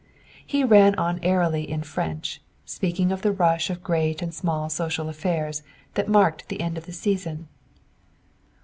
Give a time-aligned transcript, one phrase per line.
[0.43, 5.09] He ran on airily in French, speaking of the rush of great and small social
[5.09, 5.61] affairs
[5.93, 7.47] that marked the end of the season.